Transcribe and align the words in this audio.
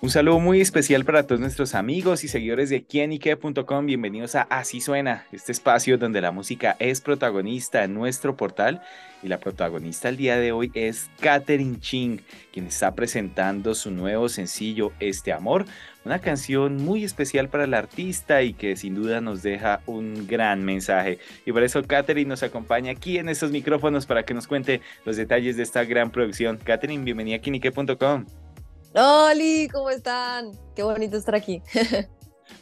Un 0.00 0.10
saludo 0.10 0.38
muy 0.38 0.60
especial 0.60 1.04
para 1.04 1.24
todos 1.26 1.40
nuestros 1.40 1.74
amigos 1.74 2.22
y 2.22 2.28
seguidores 2.28 2.70
de 2.70 2.84
quienique.com. 2.84 3.84
Bienvenidos 3.84 4.36
a 4.36 4.42
Así 4.42 4.80
Suena, 4.80 5.26
este 5.32 5.50
espacio 5.50 5.98
donde 5.98 6.20
la 6.20 6.30
música 6.30 6.76
es 6.78 7.00
protagonista 7.00 7.82
en 7.82 7.94
nuestro 7.94 8.36
portal. 8.36 8.80
Y 9.24 9.26
la 9.26 9.40
protagonista 9.40 10.08
el 10.08 10.16
día 10.16 10.36
de 10.38 10.52
hoy 10.52 10.70
es 10.74 11.10
Katherine 11.18 11.80
Ching, 11.80 12.20
quien 12.52 12.66
está 12.66 12.94
presentando 12.94 13.74
su 13.74 13.90
nuevo 13.90 14.28
sencillo 14.28 14.92
Este 15.00 15.32
Amor, 15.32 15.64
una 16.04 16.20
canción 16.20 16.76
muy 16.76 17.02
especial 17.02 17.48
para 17.48 17.64
el 17.64 17.74
artista 17.74 18.42
y 18.42 18.52
que 18.52 18.76
sin 18.76 18.94
duda 18.94 19.20
nos 19.20 19.42
deja 19.42 19.80
un 19.86 20.28
gran 20.28 20.64
mensaje. 20.64 21.18
Y 21.44 21.50
por 21.50 21.64
eso 21.64 21.82
Katherine 21.82 22.28
nos 22.28 22.44
acompaña 22.44 22.92
aquí 22.92 23.18
en 23.18 23.28
estos 23.28 23.50
micrófonos 23.50 24.06
para 24.06 24.22
que 24.22 24.32
nos 24.32 24.46
cuente 24.46 24.80
los 25.04 25.16
detalles 25.16 25.56
de 25.56 25.64
esta 25.64 25.82
gran 25.82 26.12
producción. 26.12 26.56
Katherine, 26.56 27.02
bienvenida 27.02 27.38
a 27.38 27.40
quienique.com. 27.40 28.26
Hola, 28.94 29.34
¿cómo 29.70 29.90
están? 29.90 30.52
Qué 30.74 30.82
bonito 30.82 31.18
estar 31.18 31.34
aquí. 31.34 31.62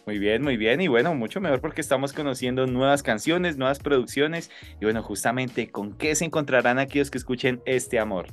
Muy 0.04 0.18
bien, 0.18 0.42
muy 0.42 0.56
bien. 0.56 0.80
Y 0.80 0.88
bueno, 0.88 1.14
mucho 1.14 1.40
mejor 1.40 1.60
porque 1.60 1.80
estamos 1.80 2.12
conociendo 2.12 2.66
nuevas 2.66 3.04
canciones, 3.04 3.56
nuevas 3.56 3.78
producciones. 3.78 4.50
Y 4.80 4.84
bueno, 4.84 5.02
justamente, 5.02 5.70
¿con 5.70 5.96
qué 5.96 6.16
se 6.16 6.24
encontrarán 6.24 6.80
aquellos 6.80 7.10
que 7.10 7.18
escuchen 7.18 7.62
este 7.64 8.00
amor? 8.00 8.26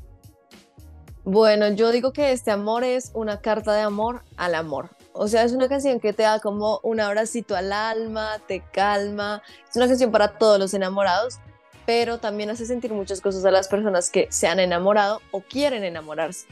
Bueno, 1.23 1.71
yo 1.73 1.91
digo 1.91 2.11
que 2.11 2.31
este 2.31 2.49
amor 2.49 2.83
es 2.83 3.11
una 3.13 3.41
carta 3.41 3.73
de 3.73 3.81
amor 3.81 4.23
al 4.37 4.55
amor. 4.55 4.89
O 5.13 5.27
sea, 5.27 5.43
es 5.43 5.51
una 5.51 5.69
canción 5.69 5.99
que 5.99 6.13
te 6.13 6.23
da 6.23 6.39
como 6.39 6.79
un 6.81 6.99
abracito 6.99 7.55
al 7.55 7.71
alma, 7.71 8.39
te 8.47 8.63
calma. 8.73 9.43
Es 9.69 9.75
una 9.75 9.87
canción 9.87 10.11
para 10.11 10.39
todos 10.39 10.57
los 10.57 10.73
enamorados, 10.73 11.39
pero 11.85 12.17
también 12.17 12.49
hace 12.49 12.65
sentir 12.65 12.91
muchas 12.91 13.21
cosas 13.21 13.45
a 13.45 13.51
las 13.51 13.67
personas 13.67 14.09
que 14.09 14.27
se 14.31 14.47
han 14.47 14.59
enamorado 14.59 15.21
o 15.31 15.41
quieren 15.41 15.83
enamorarse 15.83 16.47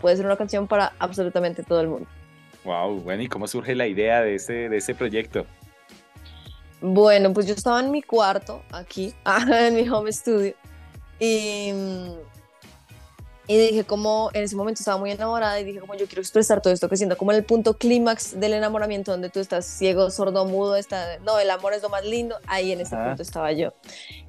puede 0.00 0.16
ser 0.16 0.26
una 0.26 0.36
canción 0.36 0.66
para 0.66 0.92
absolutamente 0.98 1.62
todo 1.62 1.80
el 1.80 1.88
mundo. 1.88 2.08
Wow, 2.64 3.00
bueno, 3.00 3.22
¿y 3.22 3.28
cómo 3.28 3.46
surge 3.46 3.74
la 3.74 3.86
idea 3.86 4.20
de 4.22 4.34
ese, 4.34 4.68
de 4.68 4.76
ese 4.76 4.94
proyecto? 4.94 5.46
Bueno, 6.80 7.32
pues 7.32 7.46
yo 7.46 7.54
estaba 7.54 7.80
en 7.80 7.90
mi 7.90 8.02
cuarto, 8.02 8.62
aquí, 8.72 9.14
en 9.52 9.74
mi 9.74 9.88
home 9.88 10.12
studio, 10.12 10.54
y 11.18 11.72
y 13.48 13.56
dije 13.56 13.84
como, 13.84 14.30
en 14.34 14.44
ese 14.44 14.54
momento 14.54 14.80
estaba 14.80 14.98
muy 14.98 15.10
enamorada 15.10 15.58
y 15.58 15.64
dije 15.64 15.80
como 15.80 15.94
yo 15.94 16.06
quiero 16.06 16.20
expresar 16.20 16.60
todo 16.60 16.72
esto 16.72 16.88
que 16.88 16.98
siento, 16.98 17.16
como 17.16 17.32
en 17.32 17.38
el 17.38 17.44
punto 17.44 17.78
clímax 17.78 18.38
del 18.38 18.52
enamoramiento 18.52 19.10
donde 19.10 19.30
tú 19.30 19.40
estás 19.40 19.64
ciego, 19.64 20.10
sordo, 20.10 20.44
mudo, 20.44 20.76
está, 20.76 21.18
no, 21.20 21.40
el 21.40 21.48
amor 21.48 21.72
es 21.72 21.82
lo 21.82 21.88
más 21.88 22.04
lindo, 22.04 22.36
ahí 22.46 22.72
en 22.72 22.82
ese 22.82 22.94
punto 22.94 23.22
estaba 23.22 23.50
yo. 23.52 23.72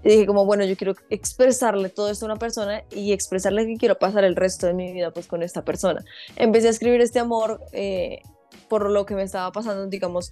Y 0.03 0.09
dije 0.09 0.25
como, 0.25 0.45
bueno, 0.45 0.63
yo 0.63 0.77
quiero 0.77 0.95
expresarle 1.09 1.89
todo 1.89 2.09
esto 2.09 2.25
a 2.25 2.27
una 2.27 2.37
persona 2.37 2.83
y 2.91 3.11
expresarle 3.11 3.67
que 3.67 3.75
quiero 3.75 3.99
pasar 3.99 4.23
el 4.23 4.37
resto 4.37 4.67
de 4.67 4.73
mi 4.73 4.93
vida 4.93 5.11
pues 5.11 5.27
con 5.27 5.43
esta 5.43 5.65
persona. 5.65 6.03
Empecé 6.37 6.67
a 6.67 6.71
escribir 6.71 7.01
este 7.01 7.19
amor 7.19 7.59
eh, 7.73 8.21
por 8.67 8.89
lo 8.89 9.05
que 9.05 9.15
me 9.15 9.23
estaba 9.23 9.51
pasando, 9.51 9.87
digamos, 9.87 10.31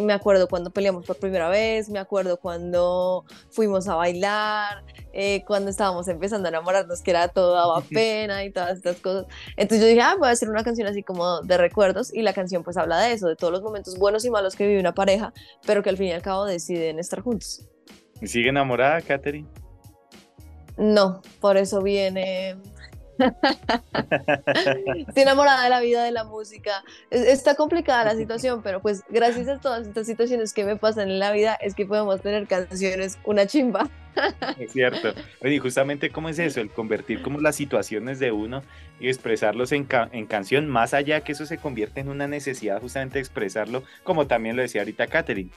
me 0.00 0.12
acuerdo 0.12 0.48
cuando 0.48 0.70
peleamos 0.70 1.06
por 1.06 1.16
primera 1.16 1.48
vez, 1.48 1.88
me 1.88 1.98
acuerdo 1.98 2.38
cuando 2.38 3.24
fuimos 3.50 3.88
a 3.88 3.94
bailar, 3.94 4.84
eh, 5.12 5.44
cuando 5.46 5.70
estábamos 5.70 6.08
empezando 6.08 6.46
a 6.46 6.50
enamorarnos, 6.50 7.00
que 7.02 7.10
era 7.10 7.28
todo 7.28 7.54
daba 7.54 7.80
pena 7.82 8.44
y 8.44 8.52
todas 8.52 8.76
estas 8.76 8.96
cosas. 8.96 9.26
Entonces 9.56 9.80
yo 9.80 9.88
dije, 9.88 10.02
ah, 10.02 10.16
voy 10.18 10.28
a 10.28 10.32
hacer 10.32 10.50
una 10.50 10.64
canción 10.64 10.86
así 10.88 11.02
como 11.02 11.40
de 11.42 11.56
recuerdos 11.58 12.12
y 12.12 12.22
la 12.22 12.32
canción 12.32 12.62
pues 12.62 12.76
habla 12.76 12.98
de 13.00 13.12
eso, 13.12 13.28
de 13.28 13.36
todos 13.36 13.52
los 13.52 13.62
momentos 13.62 13.98
buenos 13.98 14.24
y 14.24 14.30
malos 14.30 14.56
que 14.56 14.66
vive 14.66 14.80
una 14.80 14.94
pareja, 14.94 15.32
pero 15.66 15.82
que 15.82 15.90
al 15.90 15.96
fin 15.96 16.08
y 16.08 16.12
al 16.12 16.22
cabo 16.22 16.44
deciden 16.44 16.98
estar 16.98 17.20
juntos. 17.20 17.66
¿Y 18.20 18.26
sigue 18.26 18.48
enamorada, 18.48 19.00
Katherine? 19.02 19.48
No, 20.78 21.22
por 21.40 21.56
eso 21.56 21.82
viene 21.82 22.56
Estoy 25.08 25.22
enamorada 25.22 25.64
de 25.64 25.70
la 25.70 25.80
vida, 25.80 26.04
de 26.04 26.12
la 26.12 26.24
música. 26.24 26.84
Está 27.10 27.54
complicada 27.54 28.04
la 28.04 28.16
situación, 28.16 28.62
pero 28.62 28.80
pues 28.80 29.02
gracias 29.08 29.48
a 29.48 29.58
todas 29.58 29.86
estas 29.86 30.06
situaciones 30.06 30.52
que 30.52 30.64
me 30.64 30.76
pasan 30.76 31.10
en 31.10 31.18
la 31.18 31.32
vida 31.32 31.54
es 31.54 31.74
que 31.74 31.86
podemos 31.86 32.20
tener 32.20 32.46
canciones 32.46 33.18
una 33.24 33.46
chimba. 33.46 33.88
Es 34.58 34.72
cierto. 34.72 35.12
Y 35.42 35.58
justamente 35.58 36.08
cómo 36.08 36.30
es 36.30 36.38
eso, 36.38 36.62
el 36.62 36.70
convertir 36.70 37.20
como 37.20 37.38
las 37.38 37.54
situaciones 37.54 38.18
de 38.18 38.32
uno 38.32 38.62
y 38.98 39.08
expresarlos 39.08 39.72
en, 39.72 39.86
en 40.12 40.24
canción, 40.24 40.68
más 40.68 40.94
allá 40.94 41.20
que 41.20 41.32
eso 41.32 41.44
se 41.44 41.58
convierte 41.58 42.00
en 42.00 42.08
una 42.08 42.26
necesidad 42.26 42.80
justamente 42.80 43.14
de 43.14 43.20
expresarlo, 43.20 43.82
como 44.04 44.26
también 44.26 44.56
lo 44.56 44.62
decía 44.62 44.80
ahorita 44.80 45.06
Katherine. 45.08 45.50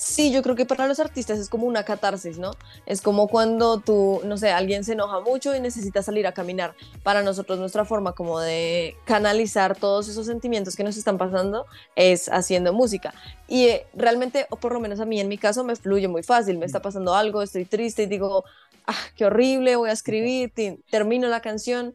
Sí, 0.00 0.32
yo 0.32 0.42
creo 0.42 0.56
que 0.56 0.64
para 0.64 0.86
los 0.86 0.98
artistas 0.98 1.38
es 1.38 1.50
como 1.50 1.66
una 1.66 1.84
catarsis, 1.84 2.38
¿no? 2.38 2.52
Es 2.86 3.02
como 3.02 3.28
cuando 3.28 3.80
tú, 3.80 4.22
no 4.24 4.38
sé, 4.38 4.48
alguien 4.48 4.82
se 4.82 4.94
enoja 4.94 5.20
mucho 5.20 5.54
y 5.54 5.60
necesita 5.60 6.02
salir 6.02 6.26
a 6.26 6.32
caminar. 6.32 6.74
Para 7.02 7.22
nosotros 7.22 7.58
nuestra 7.58 7.84
forma 7.84 8.14
como 8.14 8.40
de 8.40 8.96
canalizar 9.04 9.76
todos 9.76 10.08
esos 10.08 10.24
sentimientos 10.24 10.74
que 10.74 10.84
nos 10.84 10.96
están 10.96 11.18
pasando 11.18 11.66
es 11.96 12.30
haciendo 12.30 12.72
música. 12.72 13.12
Y 13.46 13.66
eh, 13.66 13.86
realmente, 13.92 14.46
o 14.48 14.56
por 14.56 14.72
lo 14.72 14.80
menos 14.80 15.00
a 15.00 15.04
mí 15.04 15.20
en 15.20 15.28
mi 15.28 15.36
caso, 15.36 15.64
me 15.64 15.76
fluye 15.76 16.08
muy 16.08 16.22
fácil. 16.22 16.56
Me 16.56 16.64
está 16.64 16.80
pasando 16.80 17.14
algo, 17.14 17.42
estoy 17.42 17.66
triste 17.66 18.04
y 18.04 18.06
digo, 18.06 18.44
ah, 18.86 18.96
qué 19.16 19.26
horrible, 19.26 19.76
voy 19.76 19.90
a 19.90 19.92
escribir, 19.92 20.50
termino 20.90 21.28
la 21.28 21.42
canción. 21.42 21.94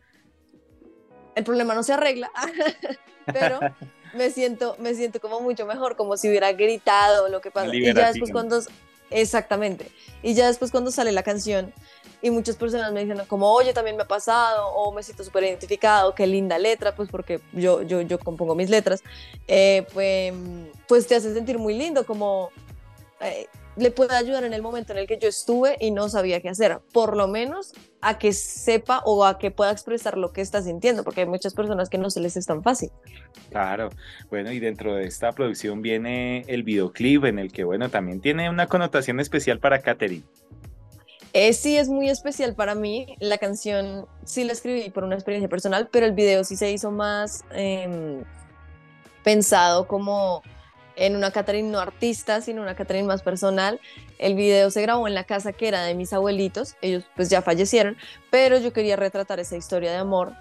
El 1.34 1.44
problema 1.44 1.74
no 1.74 1.82
se 1.82 1.94
arregla, 1.94 2.30
pero 3.26 3.60
me 4.14 4.30
siento, 4.30 4.76
me 4.80 4.94
siento 4.94 5.20
como 5.20 5.40
mucho 5.40 5.66
mejor, 5.66 5.96
como 5.96 6.18
si 6.18 6.30
hubiera 6.30 6.52
gritado 6.54 7.28
lo 7.30 7.42
que 7.42 7.52
pasa. 7.52 7.74
Y 7.76 7.94
ya 7.94 8.08
después 8.08 8.32
cuando, 8.32 8.60
exactamente, 9.10 9.92
y 10.22 10.34
ya 10.34 10.48
después 10.48 10.72
cuando 10.72 10.92
sale 10.92 11.12
la 11.12 11.24
canción 11.24 11.74
y 12.22 12.32
muchas 12.32 12.56
personas 12.56 12.92
me 12.92 13.06
dicen 13.06 13.22
como, 13.28 13.52
oye, 13.52 13.74
también 13.74 13.96
me 13.98 14.04
ha 14.04 14.08
pasado, 14.08 14.70
o 14.70 14.92
me 14.92 15.04
siento 15.04 15.24
súper 15.24 15.44
identificado, 15.44 16.16
qué 16.16 16.26
linda 16.26 16.58
letra, 16.58 16.96
pues 16.96 17.10
porque 17.10 17.40
yo, 17.52 17.82
yo, 17.84 18.02
yo 18.02 18.18
compongo 18.18 18.56
mis 18.56 18.70
letras, 18.70 19.04
eh, 19.48 19.86
pues, 19.94 20.34
pues 20.88 21.08
te 21.08 21.16
hace 21.16 21.34
sentir 21.34 21.60
muy 21.60 21.78
lindo, 21.78 22.06
como... 22.06 22.52
Eh, 23.22 23.48
le 23.76 23.92
puede 23.92 24.16
ayudar 24.16 24.44
en 24.44 24.54
el 24.54 24.62
momento 24.62 24.94
en 24.94 25.00
el 25.00 25.08
que 25.08 25.18
yo 25.18 25.28
estuve 25.28 25.78
y 25.80 25.92
no 25.92 26.10
sabía 26.10 26.42
qué 26.42 26.50
hacer, 26.50 26.80
por 26.94 27.18
lo 27.18 27.28
menos 27.28 27.74
a 28.02 28.18
que 28.18 28.34
sepa 28.34 29.02
o 29.06 29.26
a 29.26 29.38
que 29.38 29.52
pueda 29.52 29.72
expresar 29.72 30.18
lo 30.18 30.32
que 30.32 30.42
está 30.42 30.62
sintiendo, 30.62 31.04
porque 31.04 31.22
hay 31.22 31.28
muchas 31.28 31.54
personas 31.54 31.90
que 31.90 31.98
no 31.98 32.10
se 32.10 32.20
les 32.20 32.38
es 32.38 32.46
tan 32.46 32.64
fácil. 32.64 32.92
Claro, 33.50 33.90
bueno, 34.30 34.52
y 34.52 34.60
dentro 34.60 34.96
de 34.96 35.06
esta 35.08 35.32
producción 35.32 35.82
viene 35.82 36.46
el 36.48 36.64
videoclip 36.64 37.26
en 37.26 37.40
el 37.40 37.52
que, 37.52 37.64
bueno, 37.64 37.90
también 37.90 38.22
tiene 38.22 38.50
una 38.50 38.68
connotación 38.68 39.20
especial 39.20 39.60
para 39.60 39.82
Katherine. 39.82 40.24
Eh, 41.34 41.52
sí, 41.52 41.78
es 41.78 41.90
muy 41.90 42.10
especial 42.10 42.56
para 42.56 42.76
mí. 42.76 43.18
La 43.20 43.38
canción 43.38 44.06
sí 44.24 44.46
la 44.46 44.54
escribí 44.54 44.90
por 44.90 45.04
una 45.04 45.16
experiencia 45.16 45.50
personal, 45.50 45.90
pero 45.92 46.06
el 46.06 46.14
video 46.14 46.46
sí 46.46 46.56
se 46.56 46.72
hizo 46.72 46.92
más 46.92 47.44
em, 47.52 48.24
pensado 49.22 49.86
como 49.86 50.44
en 50.96 51.16
una 51.16 51.32
Catherine 51.32 51.70
no 51.70 51.80
artista, 51.80 52.42
sino 52.42 52.62
una 52.62 52.76
Catherine 52.76 53.08
más 53.08 53.22
personal. 53.22 53.80
El 54.18 54.36
video 54.36 54.72
se 54.72 54.82
grabó 54.82 55.08
en 55.08 55.14
la 55.14 55.24
casa 55.24 55.54
que 55.54 55.68
era 55.68 55.84
de 55.84 55.94
mis 55.96 56.14
abuelitos, 56.14 56.76
ellos 56.82 57.04
pues 57.16 57.30
ya 57.30 57.42
fallecieron, 57.42 57.98
pero 58.30 58.58
yo 58.58 58.74
quería 58.74 58.96
retratar 58.96 59.40
esa 59.40 59.58
historia 59.58 59.92
de 59.92 59.98
amor 59.98 60.34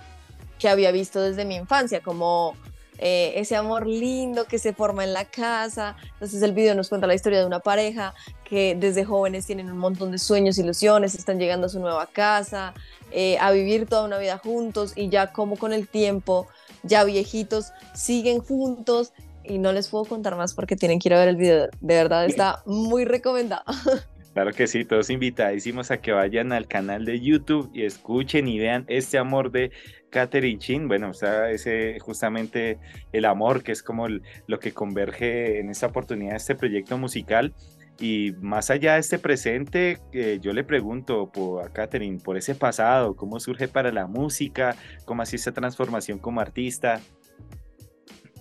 que 0.58 0.68
había 0.68 0.92
visto 0.92 1.20
desde 1.20 1.44
mi 1.44 1.56
infancia, 1.56 2.00
como 2.00 2.54
eh, 2.98 3.32
ese 3.36 3.56
amor 3.56 3.86
lindo 3.86 4.44
que 4.44 4.58
se 4.58 4.72
forma 4.72 5.02
en 5.02 5.12
la 5.12 5.24
casa. 5.24 5.96
Entonces 6.12 6.42
el 6.42 6.52
video 6.52 6.74
nos 6.74 6.88
cuenta 6.88 7.06
la 7.06 7.14
historia 7.14 7.40
de 7.40 7.46
una 7.46 7.58
pareja 7.58 8.14
que 8.44 8.76
desde 8.78 9.04
jóvenes 9.04 9.46
tienen 9.46 9.70
un 9.70 9.78
montón 9.78 10.12
de 10.12 10.18
sueños, 10.18 10.58
ilusiones, 10.58 11.14
están 11.14 11.38
llegando 11.38 11.66
a 11.66 11.70
su 11.70 11.80
nueva 11.80 12.06
casa, 12.06 12.72
eh, 13.10 13.36
a 13.40 13.50
vivir 13.50 13.86
toda 13.86 14.04
una 14.04 14.18
vida 14.18 14.38
juntos 14.38 14.92
y 14.94 15.08
ya 15.08 15.32
como 15.32 15.56
con 15.56 15.72
el 15.72 15.88
tiempo, 15.88 16.46
ya 16.84 17.02
viejitos, 17.04 17.72
siguen 17.94 18.40
juntos 18.40 19.12
y 19.44 19.58
no 19.58 19.72
les 19.72 19.88
puedo 19.88 20.04
contar 20.04 20.36
más 20.36 20.54
porque 20.54 20.76
tienen 20.76 20.98
que 20.98 21.08
ir 21.08 21.14
a 21.14 21.18
ver 21.18 21.28
el 21.28 21.36
video. 21.36 21.68
De 21.80 21.94
verdad 21.94 22.26
está 22.26 22.62
muy 22.66 23.04
recomendado. 23.04 23.64
Claro 24.34 24.50
que 24.50 24.66
sí, 24.66 24.84
todos 24.84 25.10
invitadísimos 25.10 25.92
a 25.92 25.98
que 25.98 26.10
vayan 26.10 26.50
al 26.50 26.66
canal 26.66 27.04
de 27.04 27.20
YouTube 27.20 27.70
y 27.72 27.84
escuchen 27.84 28.48
y 28.48 28.58
vean 28.58 28.84
este 28.88 29.16
amor 29.16 29.52
de 29.52 29.70
Katherine 30.10 30.58
Chin. 30.58 30.88
Bueno, 30.88 31.10
o 31.10 31.14
sea, 31.14 31.50
ese 31.50 32.00
justamente 32.00 32.80
el 33.12 33.26
amor 33.26 33.62
que 33.62 33.70
es 33.70 33.80
como 33.80 34.08
lo 34.08 34.58
que 34.58 34.72
converge 34.72 35.60
en 35.60 35.70
esta 35.70 35.86
oportunidad, 35.86 36.34
este 36.34 36.56
proyecto 36.56 36.98
musical. 36.98 37.54
Y 38.00 38.32
más 38.40 38.70
allá 38.70 38.94
de 38.94 39.00
este 39.00 39.20
presente, 39.20 40.00
eh, 40.12 40.40
yo 40.42 40.52
le 40.52 40.64
pregunto 40.64 41.30
a 41.64 41.68
Katherine 41.68 42.18
por 42.18 42.36
ese 42.36 42.56
pasado, 42.56 43.14
cómo 43.14 43.38
surge 43.38 43.68
para 43.68 43.92
la 43.92 44.08
música, 44.08 44.74
cómo 45.04 45.22
así 45.22 45.36
esa 45.36 45.52
transformación 45.52 46.18
como 46.18 46.40
artista. 46.40 47.00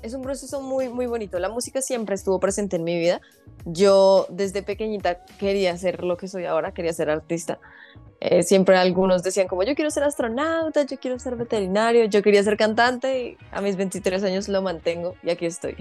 Es 0.03 0.13
un 0.13 0.21
proceso 0.21 0.61
muy, 0.61 0.89
muy 0.89 1.07
bonito. 1.07 1.39
La 1.39 1.49
música 1.49 1.81
siempre 1.81 2.15
estuvo 2.15 2.39
presente 2.39 2.75
en 2.75 2.83
mi 2.83 2.99
vida. 2.99 3.21
Yo 3.65 4.27
desde 4.29 4.61
pequeñita 4.61 5.23
quería 5.39 5.75
ser 5.77 6.03
lo 6.03 6.17
que 6.17 6.27
soy 6.27 6.45
ahora, 6.45 6.73
quería 6.73 6.93
ser 6.93 7.09
artista. 7.09 7.59
Eh, 8.19 8.43
siempre 8.43 8.77
algunos 8.77 9.21
decían 9.23 9.47
como 9.47 9.63
yo 9.63 9.75
quiero 9.75 9.91
ser 9.91 10.03
astronauta, 10.03 10.85
yo 10.85 10.97
quiero 10.97 11.19
ser 11.19 11.35
veterinario, 11.35 12.05
yo 12.05 12.21
quería 12.21 12.41
ser 12.41 12.55
cantante 12.55 13.21
y 13.21 13.37
a 13.51 13.59
mis 13.59 13.75
23 13.75 14.23
años 14.23 14.47
lo 14.47 14.61
mantengo 14.61 15.15
y 15.23 15.29
aquí 15.29 15.45
estoy. 15.45 15.75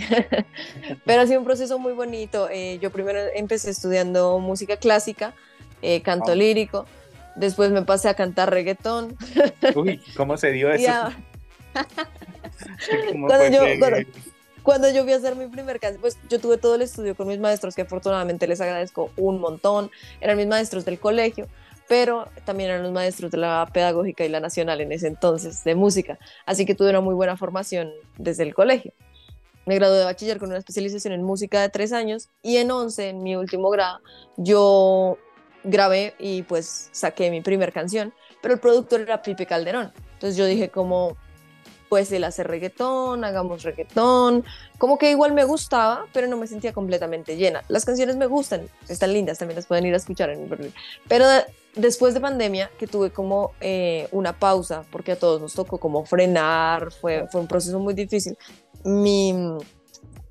Pero 1.05 1.23
ha 1.23 1.27
sido 1.27 1.41
un 1.41 1.45
proceso 1.45 1.79
muy 1.79 1.93
bonito. 1.93 2.49
Eh, 2.51 2.79
yo 2.81 2.91
primero 2.91 3.21
empecé 3.35 3.71
estudiando 3.71 4.39
música 4.39 4.77
clásica, 4.77 5.35
eh, 5.83 6.01
canto 6.03 6.35
lírico, 6.35 6.87
después 7.35 7.71
me 7.71 7.83
pasé 7.83 8.09
a 8.09 8.15
cantar 8.15 8.51
reggaetón. 8.51 9.17
Uy, 9.75 10.01
¿cómo 10.17 10.37
se 10.37 10.53
dio 10.53 10.71
eso? 10.73 10.91
cuando, 13.27 13.49
yo, 13.49 13.63
cuando, 14.63 14.91
yo 14.91 15.03
fui 15.05 15.13
a 15.13 15.17
hacer 15.17 15.37
mi 15.37 15.47
primer 15.47 15.81
canción, 15.81 16.01
pues 16.01 16.19
yo 16.29 16.41
tuve 16.41 16.59
todo 16.59 16.75
el 16.75 16.83
estudio 16.83 17.15
con 17.15 17.29
mis 17.29 17.39
maestros, 17.39 17.75
que 17.75 17.83
afortunadamente 17.83 18.47
les 18.47 18.61
agradezco 18.61 19.11
un 19.17 19.41
montón. 19.41 19.91
Eran 20.21 20.37
mis 20.37 20.47
maestros 20.47 20.85
del 20.85 20.99
colegio, 20.99 21.49
pero 21.89 22.29
también 22.45 22.71
eran 22.71 22.83
los 22.83 22.93
maestros 22.93 23.31
de 23.31 23.39
la 23.39 23.69
pedagógica 23.73 24.25
y 24.25 24.29
la 24.29 24.41
nacional 24.41 24.81
en 24.81 24.93
ese 24.93 25.09
entonces, 25.09 25.65
de 25.65 25.75
música. 25.75 26.19
Así 26.47 26.65
que 26.65 26.75
tuve 26.75 26.91
una 26.91 27.01
muy 27.01 27.15
buena 27.15 27.37
formación 27.37 27.91
desde 28.19 28.45
el 28.45 28.55
colegio. 28.55 28.93
Me 29.67 29.77
gradué 29.77 29.99
de 29.99 30.05
bachiller 30.05 30.39
con 30.39 30.49
una 30.49 30.59
especialización 30.59 31.13
en 31.13 31.23
música 31.23 31.61
de 31.61 31.69
tres 31.69 31.93
años 31.93 32.31
y 32.43 32.57
en 32.57 32.71
once, 32.71 33.09
en 33.09 33.23
mi 33.23 33.37
último 33.37 33.71
grado, 33.71 34.01
yo 34.37 35.19
grabé 35.65 36.15
y 36.19 36.43
pues 36.43 36.89
saqué 36.93 37.31
mi 37.31 37.41
primer 37.41 37.73
canción, 37.73 38.13
pero 38.41 38.55
el 38.55 38.61
productor 38.61 39.01
era 39.01 39.23
Pipe 39.23 39.47
Calderón. 39.47 39.93
Entonces 40.15 40.37
yo 40.37 40.47
dije 40.47 40.69
como, 40.69 41.17
pues 41.93 42.11
el 42.11 42.25
hacer 42.25 42.49
reggaetón, 42.49 43.23
hagamos 43.23 43.65
reggaetón, 43.65 44.47
como 44.79 44.97
que 44.97 45.11
igual 45.11 45.35
me 45.35 45.45
gustaba, 45.45 46.07
pero 46.15 46.27
no 46.27 46.39
me 46.39 46.47
sentía 46.47 46.73
completamente 46.73 47.37
llena. 47.37 47.65
Las 47.69 47.85
canciones 47.85 48.17
me 48.17 48.25
gustan, 48.25 48.67
están 48.89 49.13
lindas, 49.13 49.37
también 49.37 49.57
las 49.57 49.67
pueden 49.67 49.85
ir 49.85 49.93
a 49.93 49.99
escuchar 49.99 50.31
en 50.31 50.49
Berlín. 50.49 50.73
Pero 51.07 51.27
después 51.75 52.15
de 52.15 52.21
pandemia, 52.23 52.71
que 52.79 52.87
tuve 52.87 53.11
como 53.11 53.53
eh, 53.61 54.09
una 54.11 54.33
pausa, 54.33 54.87
porque 54.91 55.13
a 55.13 55.17
todos 55.17 55.43
nos 55.43 55.53
tocó 55.53 55.77
como 55.77 56.07
frenar, 56.07 56.93
fue, 56.93 57.29
fue 57.31 57.43
un 57.43 57.47
proceso 57.47 57.79
muy 57.79 57.93
difícil, 57.93 58.39
mi 58.85 59.59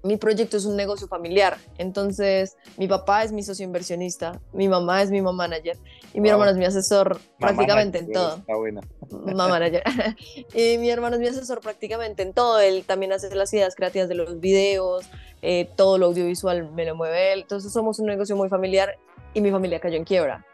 mi 0.03 0.17
proyecto 0.17 0.57
es 0.57 0.65
un 0.65 0.75
negocio 0.75 1.07
familiar. 1.07 1.57
Entonces, 1.77 2.57
mi 2.77 2.87
papá 2.87 3.23
es 3.23 3.31
mi 3.31 3.43
socio 3.43 3.65
inversionista, 3.65 4.41
mi 4.53 4.67
mamá 4.67 5.03
es 5.03 5.11
mi 5.11 5.21
mamá 5.21 5.47
manager 5.47 5.77
y 6.13 6.21
mi 6.21 6.29
hermano 6.29 6.51
es 6.51 6.57
mi 6.57 6.65
asesor 6.65 7.19
prácticamente 7.39 7.99
en 7.99 8.11
todo. 8.11 8.37
Está 8.37 8.55
buena. 8.55 8.81
Mamá 9.11 9.47
manager. 9.47 9.83
y 10.53 10.77
mi 10.77 10.89
hermano 10.89 11.15
es 11.15 11.21
mi 11.21 11.27
asesor 11.27 11.61
prácticamente 11.61 12.23
en 12.23 12.33
todo. 12.33 12.59
Él 12.59 12.83
también 12.85 13.13
hace 13.13 13.33
las 13.35 13.53
ideas 13.53 13.75
creativas 13.75 14.09
de 14.09 14.15
los 14.15 14.39
videos, 14.39 15.05
eh, 15.41 15.69
todo 15.75 15.97
lo 15.97 16.07
audiovisual 16.07 16.71
me 16.71 16.85
lo 16.85 16.95
mueve 16.95 17.33
él. 17.33 17.41
Entonces, 17.41 17.71
somos 17.71 17.99
un 17.99 18.07
negocio 18.07 18.35
muy 18.35 18.49
familiar 18.49 18.97
y 19.33 19.41
mi 19.41 19.51
familia 19.51 19.79
cayó 19.79 19.97
en 19.97 20.03
quiebra. 20.03 20.45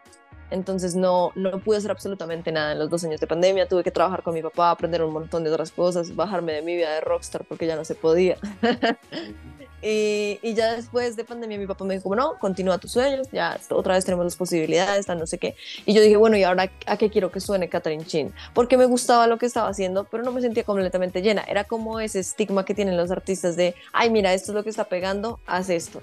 Entonces 0.49 0.95
no, 0.95 1.31
no 1.35 1.59
pude 1.59 1.77
hacer 1.77 1.91
absolutamente 1.91 2.51
nada 2.51 2.71
en 2.71 2.79
los 2.79 2.89
dos 2.89 3.03
años 3.03 3.19
de 3.19 3.27
pandemia. 3.27 3.67
Tuve 3.67 3.83
que 3.83 3.91
trabajar 3.91 4.23
con 4.23 4.33
mi 4.33 4.41
papá, 4.41 4.71
aprender 4.71 5.03
un 5.03 5.11
montón 5.11 5.43
de 5.43 5.51
otras 5.51 5.71
cosas, 5.71 6.15
bajarme 6.15 6.53
de 6.53 6.61
mi 6.61 6.75
vida 6.75 6.93
de 6.93 7.01
rockstar 7.01 7.43
porque 7.45 7.67
ya 7.67 7.75
no 7.75 7.83
se 7.83 7.95
podía. 7.95 8.37
y, 9.81 10.39
y, 10.41 10.53
ya 10.55 10.75
después 10.75 11.15
de 11.15 11.23
pandemia 11.23 11.57
mi 11.57 11.67
papá 11.67 11.85
me 11.85 11.95
dijo, 11.95 12.15
no, 12.15 12.37
continúa 12.39 12.77
tus 12.77 12.93
sueños, 12.93 13.27
ya 13.31 13.59
otra 13.69 13.93
vez 13.93 14.05
tenemos 14.05 14.25
las 14.25 14.35
posibilidades, 14.35 15.07
no 15.07 15.27
sé 15.27 15.37
qué. 15.37 15.55
Y 15.85 15.93
yo 15.93 16.01
dije, 16.01 16.17
bueno, 16.17 16.37
¿y 16.37 16.43
ahora 16.43 16.71
a 16.85 16.97
qué 16.97 17.09
quiero 17.09 17.31
que 17.31 17.39
suene 17.39 17.69
Catherine 17.69 18.05
Chin? 18.05 18.33
Porque 18.53 18.77
me 18.77 18.85
gustaba 18.85 19.27
lo 19.27 19.37
que 19.37 19.45
estaba 19.45 19.69
haciendo, 19.69 20.05
pero 20.05 20.23
no 20.23 20.31
me 20.31 20.41
sentía 20.41 20.63
completamente 20.63 21.21
llena. 21.21 21.43
Era 21.43 21.63
como 21.63 21.99
ese 21.99 22.19
estigma 22.19 22.65
que 22.65 22.73
tienen 22.73 22.97
los 22.97 23.11
artistas 23.11 23.55
de, 23.55 23.75
ay, 23.93 24.09
mira, 24.09 24.33
esto 24.33 24.51
es 24.51 24.55
lo 24.55 24.63
que 24.63 24.69
está 24.69 24.85
pegando, 24.85 25.39
haz 25.45 25.69
esto 25.69 26.01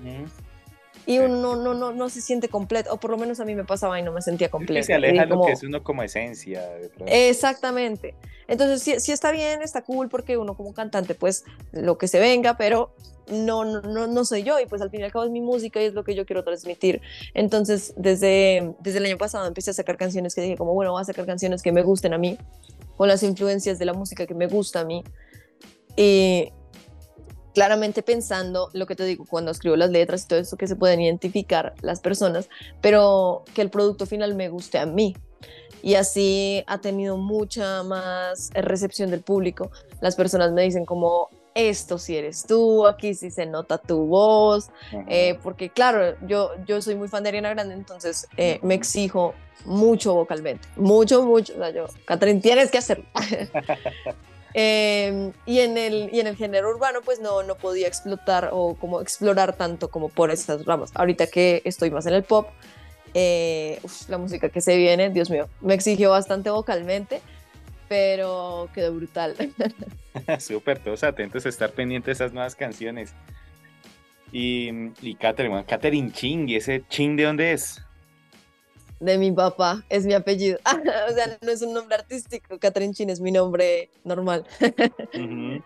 y 1.07 1.19
uno 1.19 1.57
no, 1.57 1.75
no, 1.75 1.93
no, 1.93 2.09
se 2.09 2.21
siente 2.21 2.49
completo, 2.49 2.93
o 2.93 2.99
por 2.99 3.11
lo 3.11 3.19
menos 3.19 3.41
a 3.41 3.45
mí 3.45 3.55
me 3.55 3.65
pasaba 3.65 3.99
y 3.99 4.03
no 4.03 4.13
me 4.13 4.23
sentía 4.23 4.51
completo. 4.51 4.81
Es 4.81 4.87
que 4.87 4.93
se 4.93 4.95
aleja 4.95 5.27
lo 5.27 5.43
que 5.43 5.53
es 5.53 5.63
uno 5.63 5.83
como 5.83 6.03
esencia. 6.03 6.63
Exactamente. 7.07 8.15
Entonces, 8.49 8.83
sí, 8.83 8.95
sí, 8.99 9.13
está 9.13 9.31
bien, 9.31 9.63
está 9.63 9.83
cool, 9.83 10.09
porque 10.09 10.37
uno 10.37 10.57
como 10.57 10.73
cantante, 10.73 11.15
pues 11.15 11.45
lo 11.73 11.99
que 11.99 12.09
se 12.09 12.21
venga, 12.21 12.57
pero 12.57 12.95
no, 13.29 13.65
no, 13.65 14.07
no 14.07 14.25
soy 14.25 14.43
yo, 14.43 14.59
y 14.61 14.67
pues 14.67 14.83
al 14.83 14.91
fin 14.91 15.01
y 15.01 15.05
al 15.05 15.13
cabo 15.13 15.25
es 15.25 15.31
mi 15.31 15.41
música 15.41 15.81
y 15.81 15.87
es 15.87 15.95
lo 15.95 16.05
que 16.05 16.15
yo 16.15 16.27
quiero 16.27 16.45
transmitir. 16.45 17.01
Entonces, 17.35 17.95
desde, 17.97 18.75
desde 18.81 18.99
el 18.99 19.07
año 19.07 19.19
pasado 19.19 19.47
empecé 19.47 19.71
a 19.71 19.75
sacar 19.75 19.97
canciones 19.97 20.35
que 20.35 20.41
dije, 20.41 20.57
como 20.57 20.75
bueno, 20.75 20.93
voy 20.93 21.03
a 21.03 21.05
sacar 21.05 21.27
canciones 21.27 21.63
que 21.63 21.73
me 21.73 21.83
gusten 21.83 22.15
a 22.15 22.19
mí, 22.19 22.39
con 22.97 23.09
las 23.09 23.23
influencias 23.23 23.79
de 23.79 23.85
la 23.85 23.93
música 23.93 24.27
que 24.27 24.35
me 24.35 24.47
gusta 24.47 24.81
a 24.81 24.85
mí. 24.85 25.03
Y, 25.97 26.53
claramente 27.55 28.03
pensando 28.03 28.69
lo 28.73 28.87
que 28.87 28.97
te 28.97 29.05
digo 29.05 29.25
cuando 29.25 29.51
escribo 29.53 29.77
las 29.77 29.91
letras 29.91 30.25
y 30.25 30.29
todo 30.29 30.39
eso 30.39 30.57
que 30.57 30.67
se 30.67 30.77
pueden 30.77 31.01
identificar 31.01 31.75
las 31.81 32.01
personas, 32.01 32.49
pero 32.81 33.45
que 33.55 33.63
el 33.63 33.71
producto 33.71 34.07
final 34.07 34.35
me 34.35 34.49
guste 34.49 34.79
a 34.79 34.87
mí. 34.87 35.17
Y 35.83 35.95
así 35.95 36.65
ha 36.67 36.79
tenido 36.79 37.17
mucha 37.17 37.83
más 37.83 38.51
recepción 38.55 39.11
del 39.11 39.21
público. 39.21 39.71
Las 40.01 40.17
personas 40.17 40.51
me 40.53 40.63
dicen 40.63 40.87
como, 40.87 41.29
esto 41.55 41.99
si 41.99 42.17
eres 42.17 42.45
tú, 42.47 42.87
aquí 42.87 43.15
sí 43.15 43.31
se 43.31 43.47
nota 43.47 43.79
tu 43.79 44.07
voz, 44.07 44.71
eh, 45.09 45.39
porque 45.43 45.71
claro, 45.71 46.17
yo, 46.27 46.51
yo 46.67 46.83
soy 46.83 46.97
muy 46.97 47.09
fan 47.09 47.23
de 47.23 47.29
Ariana 47.29 47.51
Grande, 47.51 47.75
entonces 47.75 48.27
eh, 48.37 48.59
me 48.63 48.75
exijo 48.75 49.35
mucho 49.65 50.15
vocalmente, 50.15 50.67
mucho, 50.77 51.25
mucho, 51.25 51.53
o 51.55 51.59
sea, 51.59 51.71
yo, 51.71 51.87
Catherine, 52.07 52.41
tienes 52.41 52.71
que 52.71 52.79
hacerlo. 52.79 53.05
Em, 54.57 55.33
y, 55.47 55.59
en 55.59 55.77
el, 55.77 56.11
y 56.13 56.21
en 56.21 56.29
el 56.29 56.37
género 56.37 56.71
urbano, 56.71 57.01
pues 57.05 57.19
no, 57.21 57.43
no 57.43 57.57
podía 57.57 57.89
explotar 57.89 58.51
o 58.53 58.75
como 58.75 59.01
explorar 59.01 59.57
tanto 59.57 59.91
como 59.91 60.09
por 60.09 60.31
estas 60.31 60.65
ramas. 60.65 60.93
Ahorita 60.95 61.27
que 61.27 61.61
estoy 61.65 61.91
más 61.91 62.07
en 62.07 62.15
el 62.15 62.23
pop, 62.23 62.49
eh, 63.15 63.81
la 64.09 64.17
música 64.17 64.49
que 64.49 64.61
se 64.61 64.77
viene, 64.77 65.11
Dios 65.11 65.29
mío, 65.29 65.49
me 65.61 65.75
exigió 65.75 66.11
bastante 66.11 66.51
vocalmente, 66.51 67.21
pero 67.89 68.69
quedó 68.73 68.95
brutal. 68.95 69.35
Súper, 70.39 70.79
todos 70.79 71.03
atentos 71.03 71.45
a 71.47 71.49
estar 71.49 71.73
pendientes 71.73 72.19
de 72.19 72.25
esas 72.25 72.33
nuevas 72.33 72.55
canciones. 72.55 73.13
Y, 74.31 74.71
y 75.03 75.17
Catherine, 75.17 75.65
Catherine 75.65 76.13
Ching, 76.13 76.49
¿y 76.49 76.57
ese 76.57 76.85
Ching 76.89 77.17
de 77.17 77.25
dónde 77.25 77.53
es? 77.53 77.83
De 79.01 79.19
mi 79.19 79.33
papá, 79.33 79.83
es 79.89 80.07
mi 80.07 80.15
apellido. 80.15 80.59
o 81.11 81.15
sea, 81.15 81.39
no 81.41 81.51
es 81.51 81.63
un 81.63 81.73
nombre 81.73 81.97
artístico, 81.97 82.59
Catherine 82.59 82.95
Chin 82.95 83.11
es 83.11 83.21
mi 83.21 83.33
nombre 83.33 83.91
normal. 84.05 84.45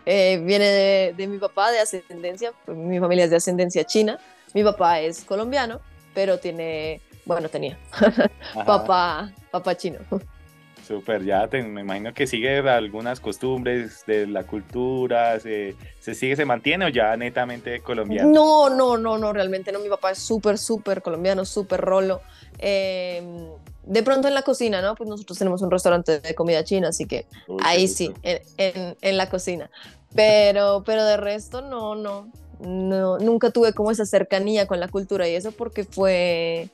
Eh, 0.07 0.41
viene 0.45 1.13
de, 1.17 1.27
mi 1.27 1.39
papá, 1.39 1.71
de 1.71 1.81
ascendencia, 1.81 2.53
pues, 2.65 2.77
mi 2.77 2.99
familia 2.99 3.25
es 3.25 3.31
de 3.31 3.37
ascendencia 3.37 3.85
china. 3.85 4.19
Mi 4.55 4.63
papá 4.63 5.01
es 5.01 5.25
colombiano, 5.25 5.81
pero 6.15 6.39
tiene, 6.39 7.01
bueno, 7.25 7.49
tenía 7.49 7.79
papá, 8.67 9.33
papá 9.51 9.77
chino. 9.77 9.99
Súper, 10.89 11.23
ya 11.23 11.47
me 11.53 11.83
imagino 11.83 12.15
que 12.15 12.27
sigue 12.27 12.61
algunas 12.61 13.21
costumbres 13.21 14.05
de 14.07 14.27
la 14.27 14.45
cultura, 14.45 15.39
se, 15.39 15.77
se, 16.01 16.15
sigue, 16.15 16.35
se 16.35 16.47
mantiene 16.47 16.87
o 16.87 16.89
ya 16.89 17.15
netamente 17.15 17.81
colombiano. 17.81 18.31
No, 18.31 18.71
no, 18.71 18.97
no, 18.97 19.19
no, 19.19 19.35
realmente 19.35 19.71
no. 19.71 19.81
Mi 19.81 19.91
papá 19.91 20.13
es 20.13 20.19
súper, 20.19 20.57
súper 20.57 21.03
colombiano, 21.03 21.45
súper 21.45 21.83
rolo. 21.83 22.23
Em, 22.57 23.51
de 23.85 24.03
pronto 24.03 24.29
en 24.29 24.35
la 24.35 24.41
cocina, 24.41 24.81
¿no? 24.81 24.95
Pues 24.95 25.11
nosotros 25.11 25.37
tenemos 25.37 25.61
un 25.61 25.71
restaurante 25.71 26.21
de 26.21 26.35
comida 26.35 26.65
china, 26.65 26.89
así 26.89 27.05
que 27.05 27.27
ahí 27.63 27.87
sí, 27.87 28.11
en, 28.23 28.97
en, 28.99 29.17
la 29.19 29.29
cocina. 29.29 29.71
Pero, 30.15 30.85
pero 30.87 31.05
de 31.05 31.19
resto, 31.19 31.61
no, 31.61 31.97
no, 31.97 32.33
no, 32.61 33.19
nunca 33.19 33.51
tuve 33.51 33.75
como 33.75 33.91
esa 33.91 34.07
cercanía 34.07 34.67
con 34.67 34.81
la 34.81 34.89
cultura 34.89 35.29
y 35.29 35.35
eso 35.35 35.53
porque 35.53 35.85
fue 35.85 36.71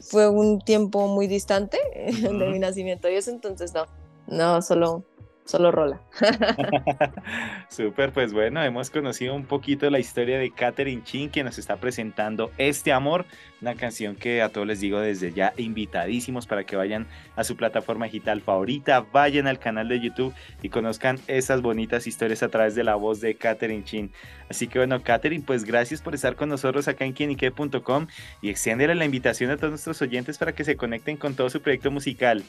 fue 0.00 0.28
un 0.28 0.60
tiempo 0.60 1.06
muy 1.08 1.26
distante 1.26 1.78
de 1.94 2.30
mi 2.30 2.58
nacimiento 2.58 3.08
y 3.08 3.14
eso, 3.14 3.30
entonces 3.30 3.72
no, 3.74 3.86
no, 4.26 4.62
solo, 4.62 5.04
solo 5.46 5.72
rola. 5.72 6.02
Súper, 7.68 8.12
pues 8.12 8.32
bueno, 8.32 8.62
hemos 8.62 8.90
conocido 8.90 9.34
un 9.34 9.44
poquito 9.44 9.88
la 9.88 9.98
historia 9.98 10.38
de 10.38 10.50
Catherine 10.50 11.02
Chin, 11.02 11.30
que 11.30 11.44
nos 11.44 11.58
está 11.58 11.76
presentando 11.76 12.50
Este 12.58 12.92
Amor, 12.92 13.24
una 13.62 13.74
canción 13.74 14.16
que 14.16 14.42
a 14.42 14.50
todos 14.50 14.66
les 14.66 14.80
digo 14.80 15.00
desde 15.00 15.32
ya 15.32 15.52
invitadísimos 15.56 16.46
para 16.46 16.64
que 16.64 16.76
vayan 16.76 17.06
a 17.36 17.44
su 17.44 17.56
plataforma 17.56 18.06
digital 18.06 18.40
favorita, 18.42 19.06
vayan 19.12 19.46
al 19.46 19.58
canal 19.58 19.88
de 19.88 20.00
YouTube 20.00 20.34
y 20.62 20.68
conozcan 20.68 21.18
esas 21.26 21.62
bonitas 21.62 22.06
historias 22.06 22.42
a 22.42 22.48
través 22.48 22.74
de 22.74 22.84
la 22.84 22.96
voz 22.96 23.20
de 23.20 23.36
Catherine 23.36 23.84
Chin. 23.84 24.12
Así 24.50 24.68
que 24.68 24.78
bueno, 24.78 25.02
Catherine, 25.02 25.44
pues 25.46 25.64
gracias 25.64 26.02
por 26.02 26.14
estar 26.14 26.36
con 26.36 26.48
nosotros 26.48 26.88
acá 26.88 27.04
en 27.04 27.12
quienique.com 27.12 28.06
y 28.42 28.50
extiéndele 28.50 28.94
la 28.94 29.04
invitación 29.04 29.50
a 29.50 29.56
todos 29.56 29.70
nuestros 29.70 30.02
oyentes 30.02 30.38
para 30.38 30.52
que 30.52 30.64
se 30.64 30.76
conecten 30.76 31.16
con 31.16 31.34
todo 31.34 31.50
su 31.50 31.60
proyecto 31.60 31.90
musical. 31.90 32.44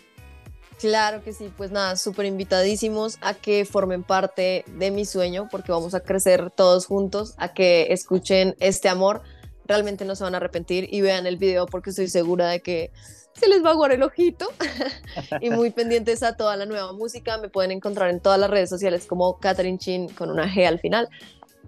Claro 0.79 1.24
que 1.24 1.34
sí, 1.34 1.51
pues 1.57 1.72
nada, 1.72 1.96
súper 1.96 2.27
invitadísimos 2.27 3.17
a 3.22 3.34
que 3.34 3.65
formen 3.65 4.03
parte 4.03 4.63
de 4.67 4.91
mi 4.91 5.05
sueño, 5.05 5.48
porque 5.50 5.72
vamos 5.72 5.96
a 5.96 6.01
crecer 6.01 6.51
todos 6.51 6.86
juntos, 6.86 7.34
a 7.38 7.53
que 7.53 7.88
escuchen 7.91 8.55
este 8.60 8.88
amor 8.88 9.24
realmente 9.67 10.05
no 10.05 10.15
se 10.15 10.24
van 10.24 10.34
a 10.34 10.38
arrepentir 10.38 10.88
y 10.91 11.01
vean 11.01 11.27
el 11.27 11.38
video 11.38 11.65
porque 11.65 11.91
estoy 11.91 12.07
segura 12.07 12.48
de 12.48 12.62
que 12.62 12.91
se 13.34 13.48
les 13.48 13.63
va 13.63 13.69
a 13.69 13.72
aguar 13.74 13.91
el 13.91 14.01
ojito 14.01 14.48
y 15.41 15.51
muy 15.51 15.69
pendientes 15.69 16.24
a 16.24 16.36
toda 16.36 16.55
la 16.55 16.65
nueva 16.65 16.93
música. 16.93 17.38
Me 17.38 17.50
pueden 17.50 17.72
encontrar 17.72 18.10
en 18.10 18.19
todas 18.19 18.39
las 18.39 18.50
redes 18.50 18.69
sociales 18.69 19.05
como 19.05 19.38
Catherine 19.39 19.77
Chin 19.77 20.10
con 20.10 20.31
una 20.31 20.51
G 20.51 20.65
al 20.65 20.79
final. 20.79 21.07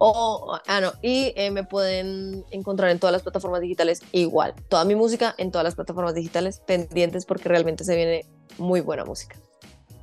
Ah, 0.01 0.79
no, 0.81 0.93
y 1.01 1.33
eh, 1.35 1.51
me 1.51 1.63
pueden 1.63 2.45
encontrar 2.51 2.89
en 2.89 2.99
todas 2.99 3.11
las 3.11 3.21
plataformas 3.21 3.61
digitales 3.61 4.01
igual. 4.11 4.53
Toda 4.69 4.85
mi 4.85 4.95
música 4.95 5.35
en 5.37 5.51
todas 5.51 5.65
las 5.65 5.75
plataformas 5.75 6.15
digitales 6.15 6.61
pendientes 6.65 7.25
porque 7.25 7.49
realmente 7.49 7.83
se 7.83 7.95
viene 7.95 8.25
muy 8.57 8.81
buena 8.81 9.05
música 9.05 9.35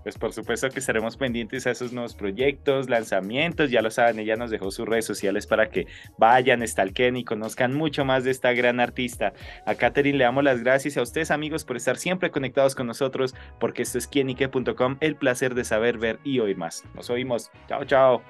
pues 0.07 0.19
por 0.19 0.33
supuesto 0.33 0.71
que 0.71 0.79
estaremos 0.79 1.17
pendientes 1.17 1.67
a 1.67 1.73
esos 1.73 1.93
nuevos 1.93 2.15
proyectos, 2.15 2.89
lanzamientos, 2.89 3.73
ya 3.73 3.83
lo 3.83 3.91
saben, 3.91 4.21
ella 4.21 4.37
nos 4.37 4.53
dejó 4.53 4.71
sus 4.71 4.87
redes 4.87 5.05
sociales 5.05 5.49
para 5.49 5.69
que 5.69 5.89
vayan, 6.17 6.65
stalken 6.65 7.17
y 7.17 7.25
conozcan 7.25 7.75
mucho 7.75 8.05
más 8.05 8.23
de 8.23 8.31
esta 8.31 8.53
gran 8.53 8.79
artista. 8.79 9.33
A 9.67 9.75
Katherine 9.75 10.19
le 10.19 10.23
damos 10.23 10.45
las 10.45 10.63
gracias 10.63 10.97
a 10.97 11.03
ustedes 11.03 11.33
amigos 11.33 11.65
por 11.65 11.77
estar 11.77 11.97
siempre 11.97 12.31
conectados 12.31 12.77
con 12.77 12.87
nosotros, 12.87 13.35
porque 13.59 13.83
esto 13.83 13.99
es 13.99 14.07
quienique.com, 14.07 14.97
el 15.01 15.17
placer 15.17 15.57
de 15.57 15.65
saber, 15.65 15.99
ver 15.99 16.21
y 16.23 16.39
oír 16.39 16.57
más. 16.57 16.85
Nos 16.95 17.11
oímos. 17.11 17.51
Chao, 17.67 17.85
chao. 17.85 18.23